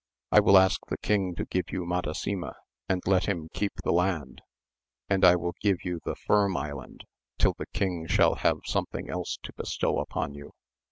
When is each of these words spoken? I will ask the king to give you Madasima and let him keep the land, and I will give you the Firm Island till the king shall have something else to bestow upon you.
I 0.31 0.39
will 0.39 0.57
ask 0.57 0.81
the 0.87 0.97
king 0.97 1.35
to 1.35 1.45
give 1.45 1.69
you 1.69 1.85
Madasima 1.85 2.55
and 2.89 3.03
let 3.05 3.27
him 3.27 3.49
keep 3.53 3.73
the 3.83 3.91
land, 3.93 4.41
and 5.07 5.23
I 5.23 5.35
will 5.35 5.53
give 5.61 5.85
you 5.85 5.99
the 6.03 6.15
Firm 6.15 6.57
Island 6.57 7.03
till 7.37 7.53
the 7.55 7.67
king 7.67 8.07
shall 8.07 8.33
have 8.33 8.61
something 8.65 9.11
else 9.11 9.37
to 9.43 9.53
bestow 9.53 9.99
upon 9.99 10.33
you. 10.33 10.53